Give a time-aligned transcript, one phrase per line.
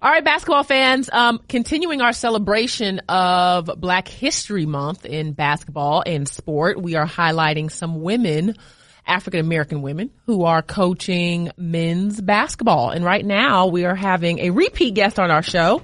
[0.00, 6.28] All right, basketball fans, um, continuing our celebration of Black History Month in basketball and
[6.28, 8.54] sport, we are highlighting some women,
[9.04, 12.90] African American women, who are coaching men's basketball.
[12.90, 15.82] And right now we are having a repeat guest on our show.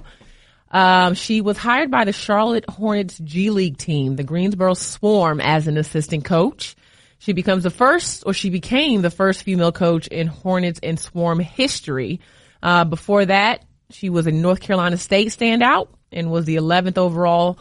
[0.70, 5.66] Um, she was hired by the Charlotte Hornets G League team, the Greensboro Swarm, as
[5.66, 6.76] an assistant coach.
[7.18, 11.40] She becomes the first, or she became the first female coach in Hornets and Swarm
[11.40, 12.20] history.
[12.62, 13.64] Uh, before that,
[13.95, 17.58] she was a North Carolina State standout and was the 11th overall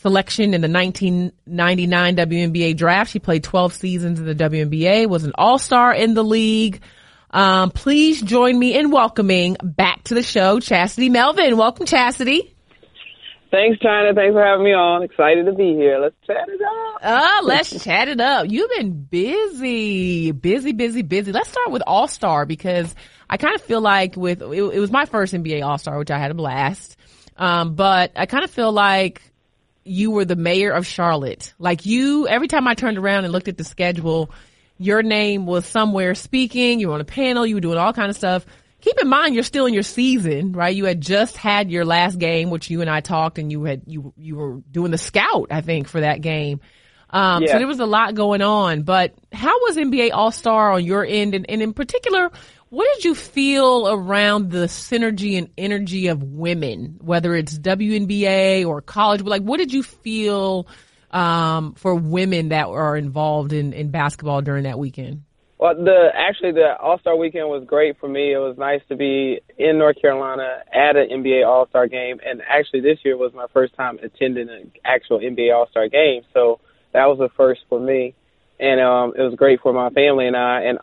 [0.00, 3.10] selection in the 1999 WNBA draft.
[3.10, 6.80] She played 12 seasons in the WNBA, was an all-star in the league.
[7.30, 11.56] Um, please join me in welcoming back to the show, Chasity Melvin.
[11.56, 12.52] Welcome, Chasity.
[13.50, 14.14] Thanks, China.
[14.14, 15.02] Thanks for having me on.
[15.02, 15.98] Excited to be here.
[15.98, 17.00] Let's chat it up.
[17.02, 18.46] Uh, let's chat it up.
[18.48, 21.32] You've been busy, busy, busy, busy.
[21.32, 22.94] Let's start with All Star because
[23.30, 26.10] I kind of feel like with, it, it was my first NBA All Star, which
[26.10, 26.96] I had a blast.
[27.36, 29.22] Um, but I kind of feel like
[29.84, 31.54] you were the mayor of Charlotte.
[31.58, 34.30] Like you, every time I turned around and looked at the schedule,
[34.78, 38.10] your name was somewhere speaking, you were on a panel, you were doing all kind
[38.10, 38.44] of stuff.
[38.80, 40.74] Keep in mind you're still in your season, right?
[40.74, 43.82] You had just had your last game, which you and I talked and you had,
[43.86, 46.60] you, you were doing the scout, I think, for that game.
[47.10, 47.52] Um, Yeah.
[47.52, 51.04] so there was a lot going on, but how was NBA All Star on your
[51.04, 51.34] end?
[51.34, 52.30] And, and in particular,
[52.70, 58.82] what did you feel around the synergy and energy of women, whether it's WNBA or
[58.82, 59.22] college?
[59.22, 60.66] But Like, what did you feel,
[61.10, 65.22] um, for women that are involved in, in basketball during that weekend?
[65.58, 68.32] Well, the actually the All Star weekend was great for me.
[68.32, 72.40] It was nice to be in North Carolina at an NBA All Star game, and
[72.48, 76.22] actually this year was my first time attending an actual NBA All Star game.
[76.32, 76.60] So
[76.92, 78.14] that was a first for me,
[78.60, 80.62] and um, it was great for my family and I.
[80.62, 80.78] And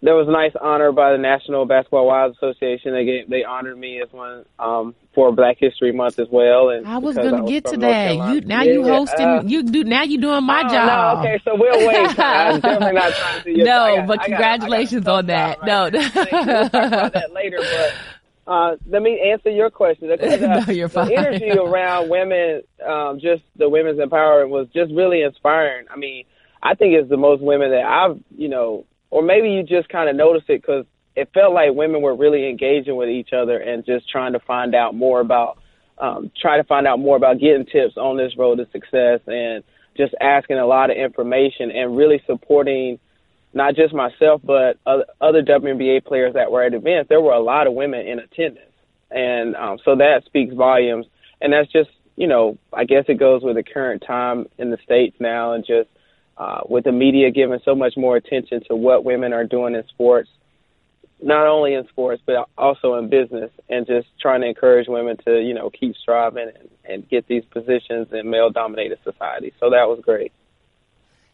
[0.00, 2.92] there was a nice honor by the National Basketball Wives Association.
[2.92, 6.70] They gave, they honored me as one um, for Black History Month as well.
[6.70, 8.12] And I was gonna get to that.
[8.32, 9.26] You now Yeah, you hosting.
[9.26, 10.02] uh, you do now.
[10.04, 11.18] You doing my Oh, job.
[11.18, 11.96] No, okay, so we'll wait.
[12.18, 15.58] I'm definitely not trying to your No, got- but I got- congratulations got on that.
[15.64, 15.82] No.
[15.84, 15.98] right you.
[16.14, 20.08] We'll talk about that later, but uh, let me answer your question.
[20.16, 21.08] Because, uh, No, you're fine.
[21.08, 25.86] The energy around women, um, just the women's empowerment, was just really inspiring.
[25.92, 26.24] I mean,
[26.62, 30.08] I think it's the most women that I've, you know, or maybe you just kind
[30.08, 30.84] of noticed it because
[31.16, 34.74] it felt like women were really engaging with each other and just trying to find
[34.74, 35.58] out more about,
[35.98, 39.64] um, try to find out more about getting tips on this road to success and
[39.96, 42.98] just asking a lot of information and really supporting
[43.52, 47.08] not just myself, but other, WNBA players that were at events.
[47.08, 48.70] There were a lot of women in attendance.
[49.10, 51.06] And um, so that speaks volumes.
[51.40, 54.78] And that's just, you know, I guess it goes with the current time in the
[54.84, 55.88] States now and just
[56.38, 59.82] uh, with the media giving so much more attention to what women are doing in
[59.88, 60.28] sports,
[61.20, 65.40] not only in sports, but also in business, and just trying to encourage women to,
[65.40, 69.52] you know, keep striving and, and get these positions in male dominated society.
[69.58, 70.32] So that was great.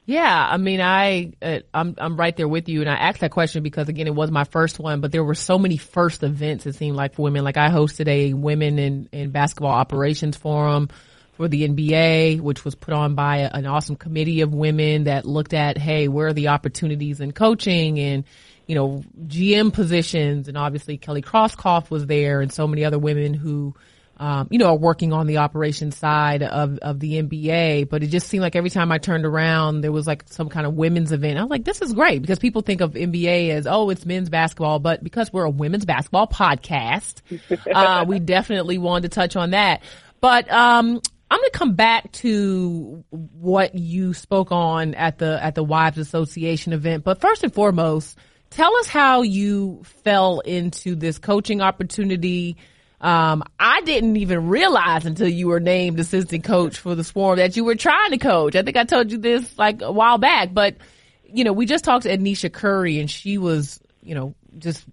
[0.07, 3.31] Yeah, I mean, I uh, I'm I'm right there with you, and I asked that
[3.31, 6.67] question because again, it was my first one, but there were so many first events.
[6.67, 10.91] It seemed like for women, like I hosted a women in in basketball operations forum
[11.37, 15.25] for the NBA, which was put on by a, an awesome committee of women that
[15.25, 18.25] looked at, hey, where are the opportunities in coaching and
[18.67, 23.35] you know GM positions, and obviously Kelly Krauskopf was there, and so many other women
[23.35, 23.75] who
[24.17, 28.09] um, you know, are working on the operations side of, of the NBA, but it
[28.09, 31.11] just seemed like every time I turned around, there was like some kind of women's
[31.11, 31.39] event.
[31.39, 34.31] I was like, this is great because people think of NBA as, oh, it's men's
[34.31, 37.23] basketball, but because we're a women's basketball podcast,
[37.75, 39.83] uh, we definitely wanted to touch on that.
[40.21, 45.55] But, um, I'm going to come back to what you spoke on at the, at
[45.55, 47.05] the Wives Association event.
[47.05, 48.19] But first and foremost,
[48.51, 52.57] tell us how you fell into this coaching opportunity.
[53.01, 57.57] Um, I didn't even realize until you were named assistant coach for the Swarm that
[57.57, 58.55] you were trying to coach.
[58.55, 60.77] I think I told you this like a while back, but
[61.25, 64.85] you know, we just talked to Anisha Curry and she was, you know, just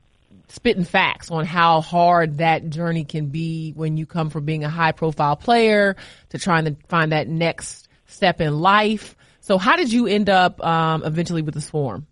[0.51, 4.69] spitting facts on how hard that journey can be when you come from being a
[4.69, 5.95] high profile player
[6.29, 9.15] to trying to find that next step in life.
[9.39, 12.05] So how did you end up, um, eventually with the Swarm?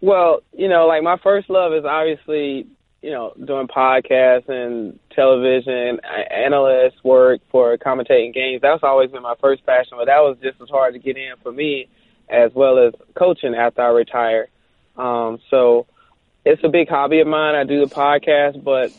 [0.00, 2.66] Well, you know, like my first love is obviously,
[3.00, 6.00] you know, doing podcasts and television,
[6.30, 8.60] analyst work for commentating games.
[8.60, 11.34] That's always been my first passion, but that was just as hard to get in
[11.42, 11.88] for me
[12.28, 14.48] as well as coaching after I retired.
[14.96, 15.86] Um, so
[16.48, 17.54] it's a big hobby of mine.
[17.54, 18.90] I do the podcast, but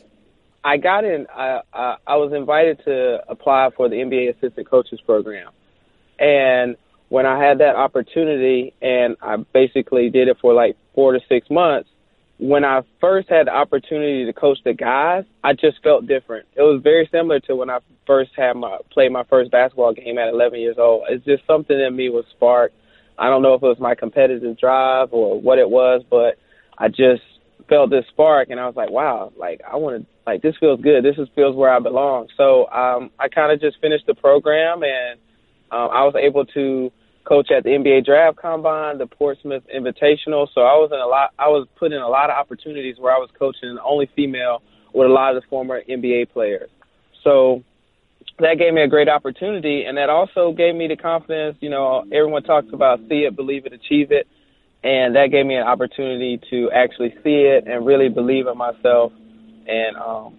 [0.64, 5.00] I got in, I, I, I was invited to apply for the NBA assistant coaches
[5.04, 5.52] program.
[6.20, 6.76] And
[7.08, 11.50] when I had that opportunity and I basically did it for like four to six
[11.50, 11.90] months,
[12.38, 16.46] when I first had the opportunity to coach the guys, I just felt different.
[16.56, 20.20] It was very similar to when I first had my played my first basketball game
[20.20, 21.06] at 11 years old.
[21.10, 22.76] It's just something in me was sparked.
[23.18, 26.38] I don't know if it was my competitive drive or what it was, but
[26.78, 27.24] I just
[27.70, 30.82] felt this spark, and I was like, wow, like I want to, like this feels
[30.82, 31.04] good.
[31.04, 32.28] This is feels where I belong.
[32.36, 35.20] So um, I kind of just finished the program, and
[35.72, 36.92] um, I was able to
[37.26, 40.48] coach at the NBA Draft Combine, the Portsmouth Invitational.
[40.54, 41.32] So I was in a lot.
[41.38, 44.62] I was put in a lot of opportunities where I was coaching the only female
[44.94, 46.70] with a lot of the former NBA players.
[47.24, 47.64] So
[48.40, 51.58] that gave me a great opportunity, and that also gave me the confidence.
[51.60, 54.28] You know, everyone talks about see it, believe it, achieve it,
[54.84, 59.12] and that gave me an opportunity to actually see it and really believe in myself.
[59.68, 60.38] And um,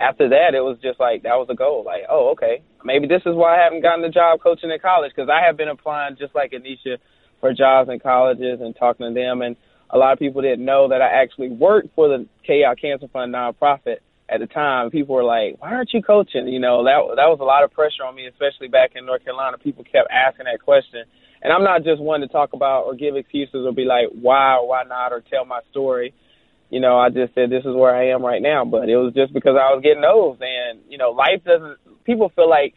[0.00, 1.82] after that, it was just like that was a goal.
[1.84, 5.12] Like, oh, okay, maybe this is why I haven't gotten a job coaching in college
[5.14, 6.98] because I have been applying just like Anisha
[7.40, 9.42] for jobs in colleges and talking to them.
[9.42, 9.56] And
[9.90, 13.08] a lot of people didn't know that I actually worked for the Kay Yow Cancer
[13.08, 14.90] Fund nonprofit at the time.
[14.90, 17.72] People were like, "Why aren't you coaching?" You know, that that was a lot of
[17.72, 19.58] pressure on me, especially back in North Carolina.
[19.58, 21.04] People kept asking that question.
[21.42, 24.56] And I'm not just one to talk about or give excuses or be like, why
[24.56, 26.14] or why not, or tell my story
[26.70, 28.64] you know, I just said this is where I am right now.
[28.64, 32.04] But it was just because I was getting old, and you know, life doesn't.
[32.04, 32.74] People feel like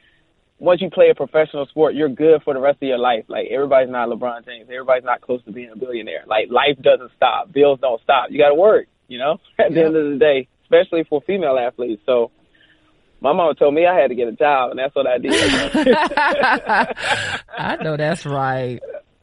[0.60, 3.26] once you play a professional sport, you're good for the rest of your life.
[3.28, 4.70] Like everybody's not LeBron James.
[4.70, 6.24] Everybody's not close to being a billionaire.
[6.28, 7.52] Like life doesn't stop.
[7.52, 8.28] Bills don't stop.
[8.30, 8.88] You got to work.
[9.08, 12.02] You know, at the end of the day, especially for female athletes.
[12.06, 12.32] So
[13.22, 15.32] my mom told me I had to get a job, and that's what I did.
[17.58, 18.80] I know that's right.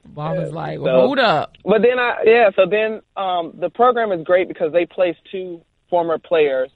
[0.06, 1.56] Bob was like, well, so, hold up.
[1.64, 5.60] But then I, yeah, so then um, the program is great because they place two
[5.90, 6.70] former players.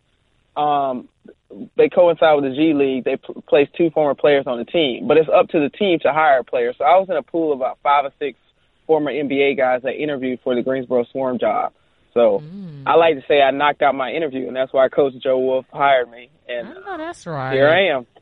[0.57, 1.09] Um,
[1.77, 3.05] they coincide with the G League.
[3.05, 5.99] They p- place two former players on the team, but it's up to the team
[6.01, 6.77] to hire players.
[6.79, 8.39] So I was in a pool of about five or six
[8.87, 11.73] former NBA guys that interviewed for the Greensboro Swarm job.
[12.15, 12.83] So mm.
[12.87, 15.67] I like to say I knocked out my interview, and that's why Coach Joe Wolf
[15.73, 16.31] hired me.
[16.49, 17.55] And I know that's right.
[17.55, 18.07] Here I am.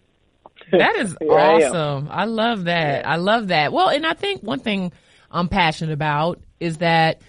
[0.73, 2.09] That is awesome.
[2.11, 3.05] I, I, love that.
[3.05, 3.73] I love that.
[3.73, 4.93] Well, and I think one thing
[5.31, 7.23] I'm passionate about is that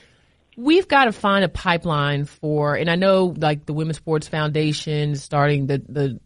[0.56, 5.16] we've got to find a pipeline for, and I know like the Women's Sports Foundation
[5.16, 6.20] starting the, the,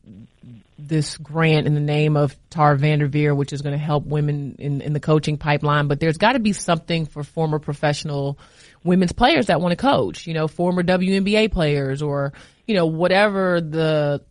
[0.77, 4.81] this grant in the name of Tara VanDerveer, which is going to help women in,
[4.81, 8.37] in the coaching pipeline, but there's got to be something for former professional
[8.85, 12.33] women's players that want to coach, you know, former WNBA players or,
[12.67, 14.23] you know, whatever the,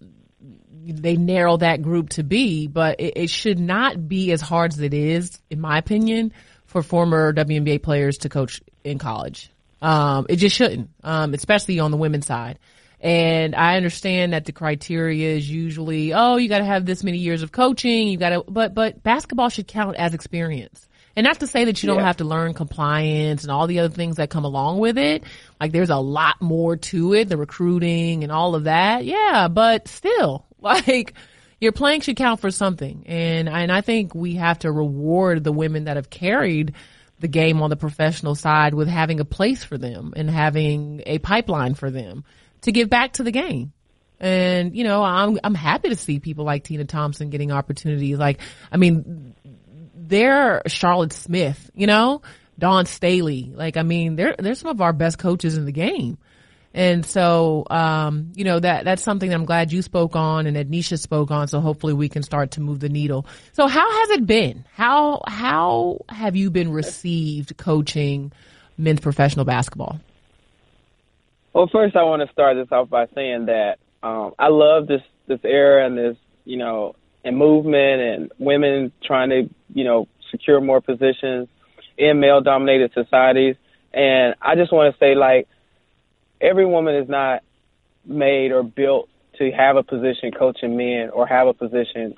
[0.70, 4.80] they narrow that group to be, but it, it should not be as hard as
[4.80, 6.32] it is, in my opinion,
[6.66, 9.50] for former WNBA players to coach in college.
[9.82, 12.58] Um, it just shouldn't, um, especially on the women's side.
[13.00, 17.18] And I understand that the criteria is usually, oh, you got to have this many
[17.18, 18.08] years of coaching.
[18.08, 20.88] You got to, but, but basketball should count as experience.
[21.16, 23.94] And not to say that you don't have to learn compliance and all the other
[23.94, 25.22] things that come along with it.
[25.60, 29.04] Like there's a lot more to it, the recruiting and all of that.
[29.04, 31.14] Yeah, but still, like,
[31.60, 33.04] your playing should count for something.
[33.06, 36.74] And, and I think we have to reward the women that have carried
[37.20, 41.18] the game on the professional side with having a place for them and having a
[41.18, 42.24] pipeline for them
[42.62, 43.72] to give back to the game.
[44.20, 48.18] And, you know, I'm, I'm happy to see people like Tina Thompson getting opportunities.
[48.18, 48.40] Like,
[48.70, 49.34] I mean,
[50.08, 52.22] they're Charlotte Smith, you know,
[52.58, 53.52] Dawn Staley.
[53.54, 56.18] Like, I mean, they're, they're some of our best coaches in the game.
[56.76, 60.56] And so, um, you know, that, that's something that I'm glad you spoke on and
[60.56, 61.46] that Nisha spoke on.
[61.46, 63.26] So hopefully we can start to move the needle.
[63.52, 64.64] So how has it been?
[64.72, 68.32] How, how have you been received coaching
[68.76, 70.00] men's professional basketball?
[71.52, 75.02] Well, first I want to start this off by saying that, um, I love this,
[75.28, 80.60] this era and this, you know, and movement and women trying to, you know, secure
[80.60, 81.48] more positions
[81.98, 83.56] in male dominated societies.
[83.92, 85.48] And I just want to say like,
[86.40, 87.42] every woman is not
[88.04, 92.14] made or built to have a position coaching men or have a position,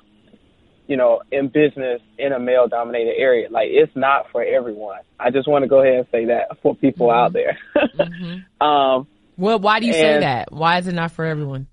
[0.87, 3.49] you know, in business in a male dominated area.
[3.49, 4.99] Like it's not for everyone.
[5.19, 7.19] I just want to go ahead and say that for people mm-hmm.
[7.19, 7.57] out there.
[7.75, 8.65] mm-hmm.
[8.65, 10.51] um, well, why do you say that?
[10.51, 11.67] Why is it not for everyone?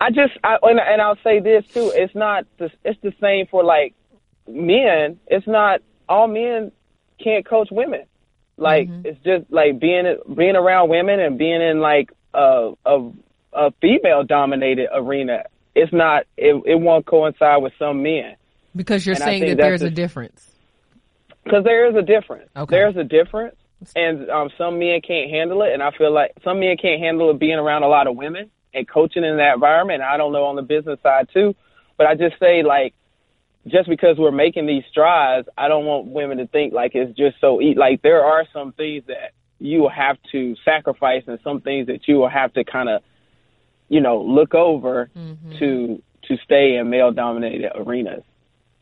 [0.00, 1.90] I just, I, and, and I'll say this too.
[1.94, 3.94] It's not, the, it's the same for like
[4.48, 5.18] men.
[5.26, 6.72] It's not all men
[7.22, 8.04] can't coach women.
[8.56, 9.06] Like mm-hmm.
[9.06, 13.10] it's just like being being around women and being in like a a,
[13.52, 15.44] a female dominated arena.
[15.74, 16.24] It's not.
[16.36, 18.36] It it won't coincide with some men.
[18.76, 20.50] Because you're and saying that there's a, a difference.
[21.42, 22.48] Because there is a difference.
[22.56, 22.74] Okay.
[22.74, 23.56] There's a difference,
[23.94, 27.30] and um, some men can't handle it, and I feel like some men can't handle
[27.30, 30.02] it being around a lot of women and coaching in that environment.
[30.02, 31.54] I don't know on the business side too,
[31.98, 32.94] but I just say like
[33.66, 37.36] just because we're making these strides, I don't want women to think like it's just
[37.40, 37.78] so easy.
[37.78, 42.06] Like there are some things that you will have to sacrifice and some things that
[42.06, 43.02] you will have to kind of,
[43.88, 45.58] you know, look over mm-hmm.
[45.58, 48.22] to to stay in male dominated arenas.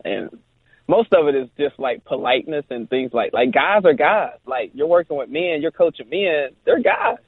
[0.04, 0.30] And
[0.88, 4.38] most of it is just like politeness and things like like guys are guys.
[4.46, 7.18] Like you're working with men, you're coaching men, they're guys.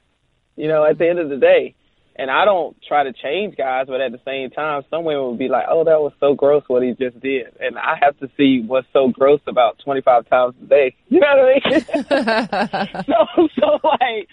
[0.57, 1.75] You know, at the end of the day.
[2.17, 5.39] And I don't try to change guys, but at the same time, some women would
[5.39, 8.29] be like, "Oh, that was so gross what he just did," and I have to
[8.37, 10.95] see what's so gross about 25 times a day.
[11.09, 13.05] You know what I mean?
[13.05, 14.29] so, so like,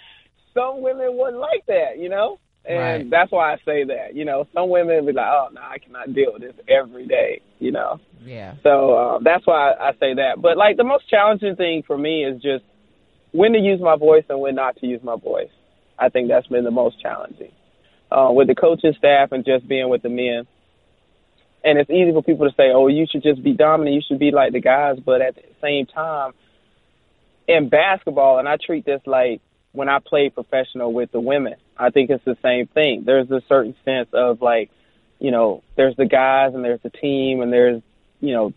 [0.55, 3.11] some women wouldn't like that, you know, and right.
[3.11, 4.15] that's why I say that.
[4.15, 7.09] You know, some women would be like, "Oh, no, I cannot deal with this every
[7.09, 7.99] day," you know.
[8.25, 8.55] Yeah.
[8.62, 10.41] So uh, that's why I say that.
[10.41, 12.62] But like, the most challenging thing for me is just
[13.33, 15.51] when to use my voice and when not to use my voice.
[15.99, 17.53] I think that's been the most challenging
[18.12, 20.47] uh, with the coaching staff and just being with the men.
[21.64, 23.95] And it's easy for people to say, "Oh, you should just be dominant.
[23.95, 26.33] You should be like the guys." But at the same time,
[27.47, 29.40] in basketball, and I treat this like
[29.73, 33.04] when I played professional with the women, I think it's the same thing.
[33.07, 34.71] There's a certain sense of like,
[35.19, 37.81] you know, there's the guys and there's the team and there's,
[38.21, 38.52] you know,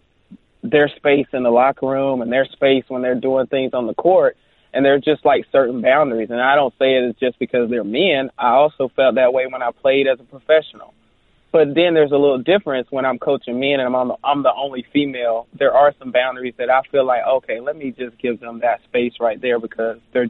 [0.61, 3.93] their space in the locker room and their space when they're doing things on the
[3.93, 4.35] court
[4.75, 6.29] and there's just like certain boundaries.
[6.29, 8.29] And I don't say it just because they're men.
[8.37, 10.93] I also felt that way when I played as a professional.
[11.53, 14.51] But then there's a little difference when I'm coaching men and I'm the, I'm the
[14.53, 15.47] only female.
[15.57, 18.83] There are some boundaries that I feel like okay, let me just give them that
[18.83, 20.27] space right there because they're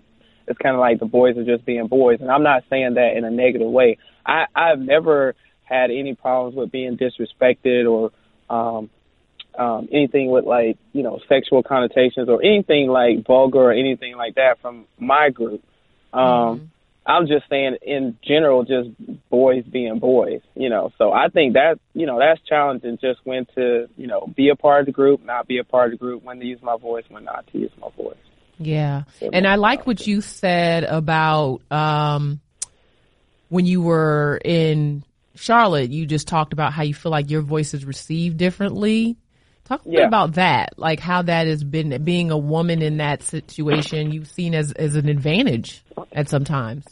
[0.48, 2.20] it's kind of like the boys are just being boys.
[2.22, 3.98] And I'm not saying that in a negative way.
[4.24, 5.34] I I've never
[5.64, 8.12] had any problems with being disrespected or
[8.56, 8.92] um
[9.58, 14.36] um, anything with like you know sexual connotations or anything like vulgar or anything like
[14.36, 15.64] that from my group.
[16.14, 16.66] Um, mm-hmm.
[17.08, 18.90] I'm just saying in general, just
[19.30, 20.92] boys being boys, you know.
[20.98, 22.98] So I think that you know that's challenging.
[23.00, 25.94] Just when to you know be a part of the group, not be a part
[25.94, 28.18] of the group, when to use my voice, when not to use my voice.
[28.58, 32.40] Yeah, and I like what you said about um,
[33.50, 35.04] when you were in
[35.36, 35.92] Charlotte.
[35.92, 39.18] You just talked about how you feel like your voice is received differently
[39.66, 40.00] Talk a yeah.
[40.02, 44.12] bit about that, like how that has been being a woman in that situation.
[44.12, 46.86] You've seen as as an advantage at some times.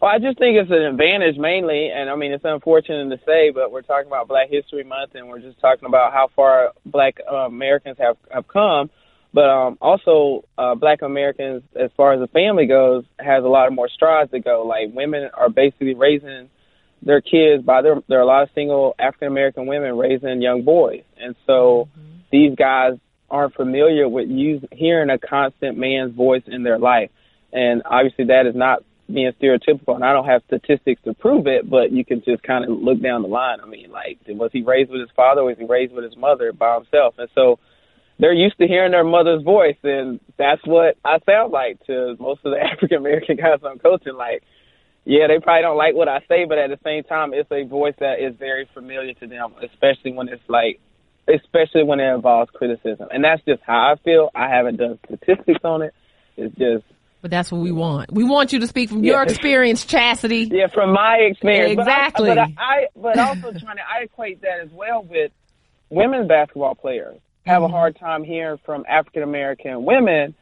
[0.00, 3.50] Well, I just think it's an advantage mainly, and I mean it's unfortunate to say,
[3.50, 7.16] but we're talking about Black History Month, and we're just talking about how far Black
[7.28, 8.90] uh, Americans have have come.
[9.34, 13.66] But um, also, uh, Black Americans, as far as the family goes, has a lot
[13.66, 14.64] of more strides to go.
[14.64, 16.48] Like women are basically raising
[17.02, 18.00] their kids by there.
[18.06, 21.88] There are a lot of single African American women raising young boys, and so.
[21.98, 22.94] Mm-hmm these guys
[23.30, 27.10] aren't familiar with use, hearing a constant man's voice in their life.
[27.52, 28.82] And obviously that is not
[29.12, 32.64] being stereotypical and I don't have statistics to prove it, but you can just kind
[32.64, 33.58] of look down the line.
[33.60, 36.16] I mean, like, was he raised with his father or was he raised with his
[36.16, 37.14] mother by himself?
[37.18, 37.58] And so
[38.18, 42.40] they're used to hearing their mother's voice and that's what I sound like to most
[42.44, 44.14] of the African American guys I'm coaching.
[44.14, 44.42] Like,
[45.04, 47.64] yeah, they probably don't like what I say, but at the same time, it's a
[47.64, 50.78] voice that is very familiar to them, especially when it's like
[51.34, 53.08] especially when it involves criticism.
[53.12, 54.30] And that's just how I feel.
[54.34, 55.94] I haven't done statistics on it.
[56.36, 56.84] It's just.
[57.22, 58.12] But that's what we want.
[58.12, 59.12] We want you to speak from yeah.
[59.12, 60.50] your experience, Chasity.
[60.50, 61.78] Yeah, from my experience.
[61.78, 62.30] Exactly.
[62.30, 65.30] But, I, but, I, but also trying to, I equate that as well with
[65.90, 67.72] women basketball players have mm-hmm.
[67.72, 70.34] a hard time hearing from African American women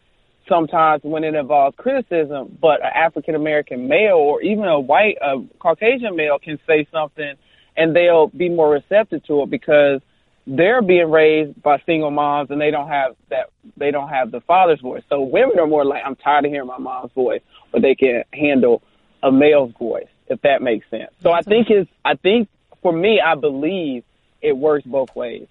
[0.49, 5.37] sometimes when it involves criticism, but an African American male or even a white, a
[5.59, 7.35] Caucasian male can say something
[7.77, 10.01] and they'll be more receptive to it because
[10.49, 14.41] they're being raised by single moms and they don't have that they don't have the
[14.41, 15.03] father's voice.
[15.09, 18.25] So women are more like I'm tired of hearing my mom's voice, but they can
[18.33, 18.83] handle
[19.23, 21.11] a male's voice, if that makes sense.
[21.23, 22.49] So I think it's I think
[22.83, 24.05] for me I believe
[24.41, 25.47] it works both ways.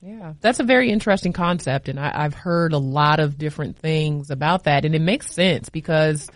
[0.00, 4.30] Yeah, that's a very interesting concept, and I, have heard a lot of different things
[4.30, 6.30] about that, and it makes sense because,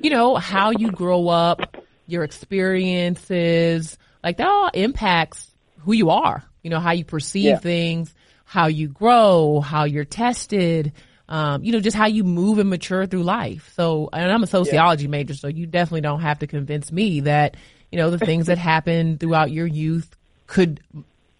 [0.00, 1.76] you know, how you grow up,
[2.06, 5.48] your experiences, like that all impacts
[5.80, 7.58] who you are you know, how you perceive yeah.
[7.58, 8.14] things,
[8.44, 10.92] how you grow, how you're tested,
[11.28, 13.72] um, you know, just how you move and mature through life.
[13.74, 15.10] So, and I'm a sociology yeah.
[15.10, 17.56] major, so you definitely don't have to convince me that,
[17.90, 20.14] you know, the things that happen throughout your youth
[20.46, 20.80] could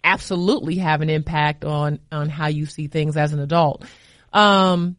[0.02, 3.84] absolutely have an impact on, on how you see things as an adult.
[4.32, 4.96] Um,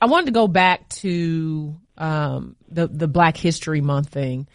[0.00, 4.46] I wanted to go back to, um, the, the Black History Month thing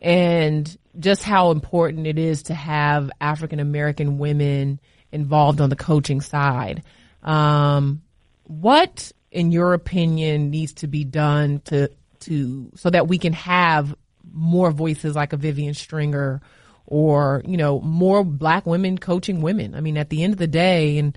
[0.00, 4.80] and just how important it is to have African American women
[5.12, 6.82] involved on the coaching side.
[7.22, 8.02] Um,
[8.44, 11.90] what, in your opinion, needs to be done to
[12.20, 13.94] to so that we can have
[14.32, 16.40] more voices like a Vivian Stringer
[16.86, 19.74] or you know more black women coaching women?
[19.74, 21.16] I mean, at the end of the day, and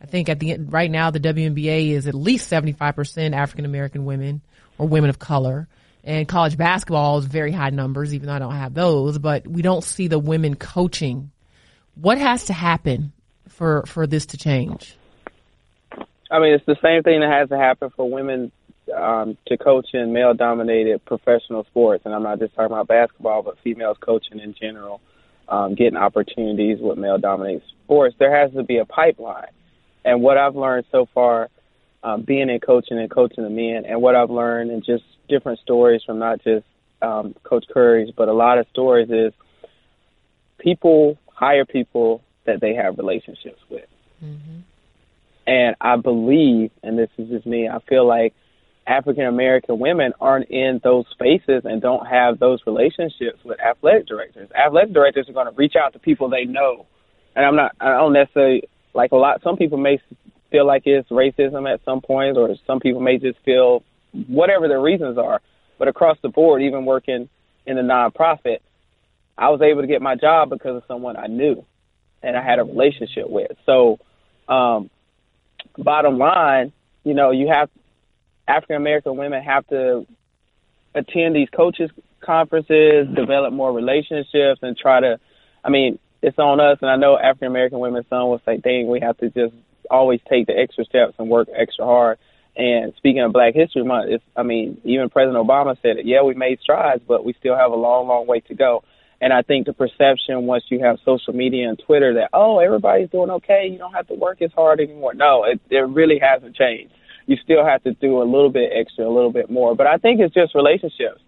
[0.00, 3.34] I think at the end, right now the WNBA is at least seventy five percent
[3.34, 4.42] African American women.
[4.78, 5.68] or women of color.
[6.04, 9.62] And college basketball is very high numbers, even though I don't have those, but we
[9.62, 11.30] don't see the women coaching.
[11.94, 13.12] What has to happen
[13.48, 14.96] for, for this to change?
[16.30, 18.50] I mean, it's the same thing that has to happen for women
[18.96, 22.04] um, to coach in male dominated professional sports.
[22.04, 25.00] And I'm not just talking about basketball, but females coaching in general,
[25.48, 28.16] um, getting opportunities with male dominated sports.
[28.18, 29.50] There has to be a pipeline.
[30.04, 31.48] And what I've learned so far,
[32.02, 35.60] um, being in coaching and coaching the men, and what I've learned and just different
[35.60, 36.64] stories from not just
[37.00, 39.32] um, Coach Curry's, but a lot of stories is
[40.58, 43.86] people hire people that they have relationships with.
[44.22, 44.60] Mm-hmm.
[45.46, 48.34] And I believe, and this is just me, I feel like
[48.86, 54.50] African American women aren't in those spaces and don't have those relationships with athletic directors.
[54.52, 56.86] Athletic directors are going to reach out to people they know.
[57.34, 60.00] And I'm not, I don't necessarily, like a lot, some people may
[60.52, 63.82] feel like it's racism at some point, or some people may just feel
[64.28, 65.40] whatever their reasons are.
[65.78, 67.28] But across the board, even working
[67.66, 68.58] in a nonprofit,
[69.36, 71.64] I was able to get my job because of someone I knew
[72.22, 73.50] and I had a relationship with.
[73.66, 73.98] So,
[74.48, 74.90] um,
[75.76, 77.68] bottom line, you know, you have
[78.46, 80.06] African American women have to
[80.94, 81.90] attend these coaches
[82.20, 85.18] conferences, develop more relationships, and try to.
[85.64, 88.04] I mean, it's on us, and I know African American women.
[88.08, 89.54] Some will say, "Dang, we have to just
[89.92, 92.18] always take the extra steps and work extra hard."
[92.56, 96.06] And speaking of Black History Month, it's, I mean, even President Obama said it.
[96.06, 98.84] Yeah, we made strides, but we still have a long, long way to go.
[99.22, 103.08] And I think the perception once you have social media and Twitter that oh everybody's
[103.08, 105.14] doing okay, you don't have to work as hard anymore.
[105.14, 106.92] No, it, it really hasn't changed.
[107.26, 109.76] You still have to do a little bit extra, a little bit more.
[109.76, 111.20] But I think it's just relationships,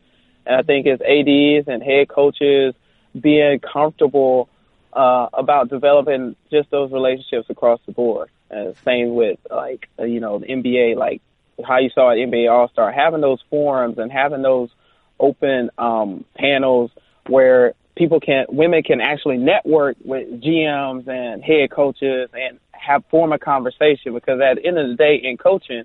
[0.44, 2.74] and I think it's ads and head coaches
[3.18, 4.48] being comfortable
[4.92, 8.28] uh, about developing just those relationships across the board.
[8.54, 11.22] And same with like uh, you know the NBA, like
[11.66, 14.70] how you saw at NBA All Star, having those forums and having those
[15.18, 16.90] open um, panels
[17.26, 23.32] where people can women can actually network with GMs and head coaches and have form
[23.32, 25.84] a conversation because at the end of the day in coaching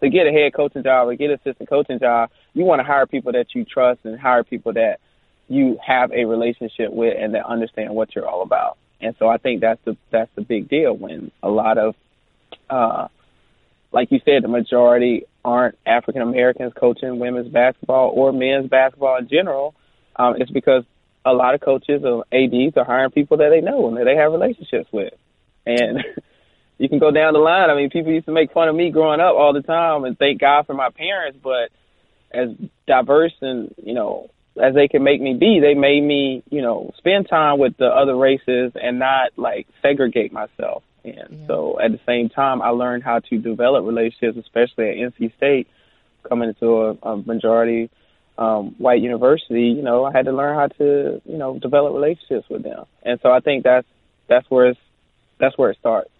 [0.00, 2.84] to get a head coaching job or get an assistant coaching job you want to
[2.84, 4.98] hire people that you trust and hire people that
[5.48, 8.78] you have a relationship with and that understand what you're all about.
[9.00, 11.94] And so I think that's the that's the big deal when a lot of
[12.70, 13.08] uh
[13.92, 19.28] like you said the majority aren't African Americans coaching women's basketball or men's basketball in
[19.28, 19.74] general
[20.16, 20.84] um, it's because
[21.24, 24.16] a lot of coaches or ads are hiring people that they know and that they
[24.16, 25.14] have relationships with,
[25.66, 26.04] and
[26.78, 27.70] you can go down the line.
[27.70, 30.18] I mean, people used to make fun of me growing up all the time, and
[30.18, 31.38] thank God for my parents.
[31.42, 31.70] But
[32.32, 32.50] as
[32.86, 34.30] diverse and you know
[34.62, 37.86] as they can make me be, they made me you know spend time with the
[37.86, 40.82] other races and not like segregate myself.
[41.04, 41.46] And yeah.
[41.46, 45.68] so at the same time, I learned how to develop relationships, especially at NC State,
[46.28, 47.90] coming into a, a majority
[48.36, 52.48] um, white university, you know, I had to learn how to, you know, develop relationships
[52.50, 52.84] with them.
[53.02, 53.86] And so I think that's
[54.28, 54.80] that's where it's
[55.38, 56.10] that's where it starts.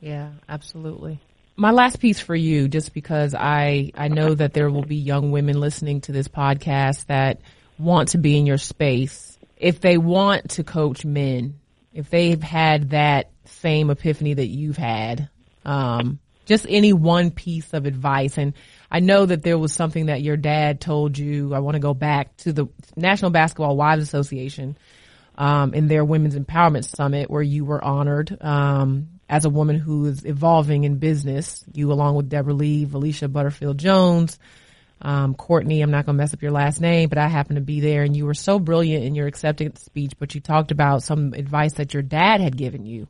[0.00, 1.20] Yeah, absolutely.
[1.56, 5.32] My last piece for you, just because I I know that there will be young
[5.32, 7.40] women listening to this podcast that
[7.78, 9.36] want to be in your space.
[9.56, 11.58] If they want to coach men,
[11.92, 15.28] if they've had that same epiphany that you've had,
[15.64, 18.54] um, just any one piece of advice and
[18.90, 21.54] I know that there was something that your dad told you.
[21.54, 24.78] I want to go back to the National Basketball Wives Association
[25.36, 30.06] um, in their Women's Empowerment Summit, where you were honored um, as a woman who
[30.06, 31.64] is evolving in business.
[31.72, 34.38] You, along with Deborah Lee, Alicia Butterfield Jones,
[35.02, 35.82] um, Courtney.
[35.82, 38.04] I'm not going to mess up your last name, but I happened to be there,
[38.04, 40.12] and you were so brilliant in your acceptance speech.
[40.18, 43.06] But you talked about some advice that your dad had given you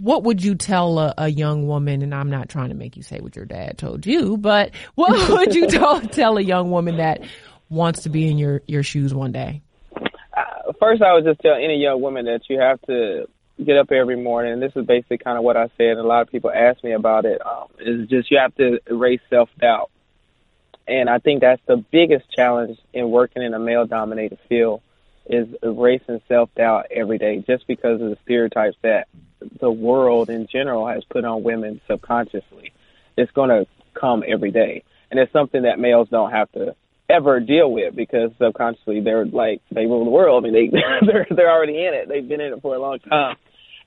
[0.00, 2.02] what would you tell a, a, young woman?
[2.02, 5.28] And I'm not trying to make you say what your dad told you, but what
[5.30, 7.22] would you tell, tell a young woman that
[7.68, 9.62] wants to be in your, your shoes one day?
[9.96, 13.28] Uh, first, I would just tell any young woman that you have to
[13.62, 14.58] get up every morning.
[14.60, 15.90] This is basically kind of what I said.
[15.90, 17.40] And a lot of people ask me about it.
[17.44, 19.90] Um, is just you have to erase self doubt.
[20.86, 24.82] And I think that's the biggest challenge in working in a male dominated field
[25.26, 29.08] is erasing self doubt every day just because of the stereotypes that
[29.60, 32.72] the world in general has put on women subconsciously.
[33.16, 33.66] It's going to
[33.98, 34.84] come every day.
[35.10, 36.74] And it's something that males don't have to
[37.08, 40.44] ever deal with because subconsciously they're like they rule the world.
[40.44, 42.08] I mean they they're they're already in it.
[42.08, 43.36] They've been in it for a long time.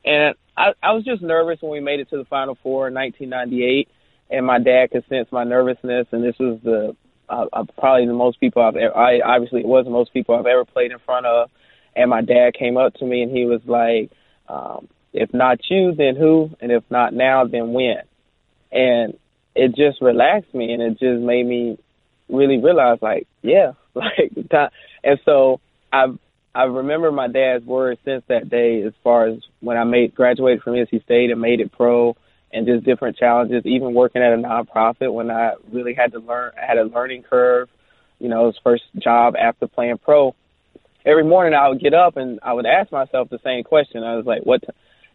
[0.06, 2.93] And I I was just nervous when we made it to the final four in
[2.93, 3.89] 1998
[4.30, 6.96] and my dad could sense my nervousness and this was the
[7.30, 10.36] uh, uh, probably the most people I've ever I obviously it was the most people
[10.36, 11.50] I've ever played in front of
[11.96, 14.12] and my dad came up to me and he was like
[14.48, 16.51] um if not you, then who?
[16.62, 18.01] And if not now, then when?
[18.71, 19.17] And
[19.56, 21.77] it just relaxed me and it just made me
[22.30, 24.71] really realize like, yeah, like that.
[25.03, 25.60] And so
[25.91, 26.17] I've
[26.53, 30.63] I remember my dad's words since that day as far as when I made graduated
[30.63, 32.17] from NC State and made it pro
[32.51, 36.53] and just different challenges, even working at a nonprofit when I really had to learn
[36.58, 37.69] I had a learning curve,
[38.17, 40.34] you know, was first job after playing pro.
[41.06, 44.03] Every morning I would get up and I would ask myself the same question.
[44.03, 44.63] I was like, what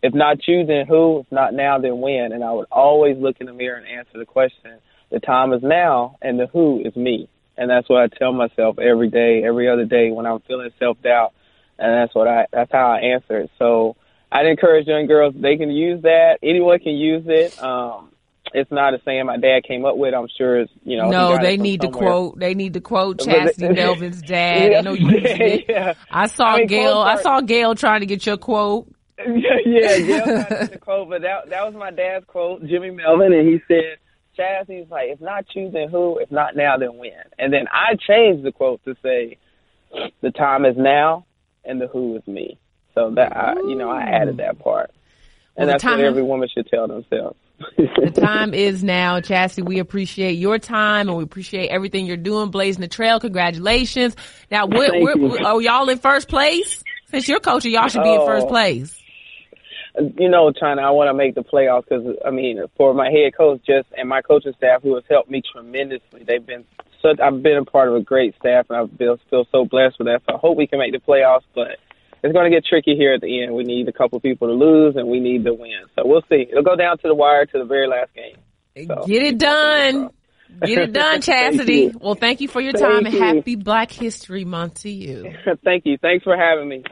[0.03, 1.21] if not you, then who?
[1.21, 2.33] If not now, then when?
[2.33, 4.79] And I would always look in the mirror and answer the question.
[5.11, 7.29] The time is now, and the who is me.
[7.57, 11.01] And that's what I tell myself every day, every other day when I'm feeling self
[11.03, 11.33] doubt.
[11.79, 13.51] And that's what I, that's how I answer it.
[13.59, 13.97] So
[14.31, 16.39] I'd encourage young girls, they can use that.
[16.43, 17.63] Anyone can use it.
[17.63, 18.13] Um,
[18.55, 20.15] it's not a saying my dad came up with.
[20.15, 21.11] I'm sure it's, you know.
[21.11, 24.73] No, they need to quote, they need to quote Chasity Melvin's dad.
[24.73, 25.95] yeah, I know you yeah.
[26.11, 28.93] I saw I mean, Gail, I saw Gail trying to get your quote.
[29.27, 33.33] Yeah, yeah, Gail got the quote, but that that was my dad's quote, Jimmy Melvin,
[33.33, 33.97] and he said,
[34.39, 36.19] "Chaz, he's like, if not you, then who?
[36.19, 39.39] If not now, then when?" And then I changed the quote to say,
[40.21, 41.27] "The time is now,
[41.65, 42.59] and the who is me."
[42.95, 44.91] So that I, you know, I added that part,
[45.57, 47.37] and the that's what every woman should tell themselves.
[47.79, 49.65] The time is now, Chasity.
[49.65, 53.21] We appreciate your time and we appreciate everything you're doing, blazing the trail.
[53.21, 54.17] Congratulations.
[54.51, 56.83] Now, what, Thank what, are y'all in first place?
[57.13, 58.49] Since you're coaching, y'all should be in first Oh.
[58.49, 58.99] place.
[59.99, 63.37] You know, China, I want to make the playoffs because I mean, for my head
[63.37, 66.25] coach, just and my coaching staff, who has helped me tremendously.
[66.27, 66.65] They've been
[67.03, 67.21] such.
[67.21, 70.07] I've been a part of a great staff, and I feel feel so blessed with
[70.07, 70.23] that.
[70.27, 71.79] So I hope we can make the playoffs, but
[72.23, 73.55] it's going to get tricky here at the end.
[73.55, 75.83] We need a couple people to lose, and we need to win.
[75.95, 76.47] So we'll see.
[76.51, 78.37] It'll go down to the wire to the very last game.
[78.87, 80.11] So, Get it done.
[80.65, 81.95] Get it done, Chasity.
[81.99, 83.21] Well, thank you for your Thank time and you.
[83.21, 85.35] happy Black History Month to you.
[85.65, 85.99] Thank you.
[85.99, 86.85] Thanks for having me.